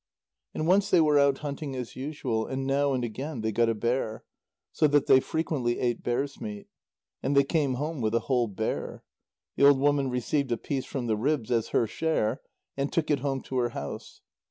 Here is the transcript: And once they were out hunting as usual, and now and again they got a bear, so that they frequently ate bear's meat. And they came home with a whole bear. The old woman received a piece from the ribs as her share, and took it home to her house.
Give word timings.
And 0.55 0.65
once 0.65 0.89
they 0.89 0.99
were 0.99 1.19
out 1.19 1.37
hunting 1.45 1.75
as 1.75 1.95
usual, 1.95 2.47
and 2.47 2.65
now 2.65 2.93
and 2.93 3.03
again 3.03 3.41
they 3.41 3.51
got 3.51 3.69
a 3.69 3.75
bear, 3.75 4.23
so 4.71 4.87
that 4.87 5.05
they 5.05 5.19
frequently 5.19 5.77
ate 5.79 6.01
bear's 6.01 6.41
meat. 6.41 6.65
And 7.21 7.37
they 7.37 7.43
came 7.43 7.75
home 7.75 8.01
with 8.01 8.15
a 8.15 8.21
whole 8.21 8.47
bear. 8.47 9.03
The 9.57 9.67
old 9.67 9.77
woman 9.79 10.09
received 10.09 10.51
a 10.51 10.57
piece 10.57 10.85
from 10.85 11.05
the 11.05 11.17
ribs 11.17 11.51
as 11.51 11.67
her 11.67 11.85
share, 11.85 12.41
and 12.75 12.91
took 12.91 13.11
it 13.11 13.19
home 13.19 13.43
to 13.43 13.57
her 13.57 13.69
house. 13.69 14.21